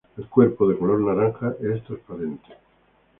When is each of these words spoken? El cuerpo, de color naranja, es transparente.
El 0.17 0.25
cuerpo, 0.27 0.67
de 0.67 0.79
color 0.79 0.99
naranja, 0.99 1.53
es 1.61 1.83
transparente. 1.83 2.47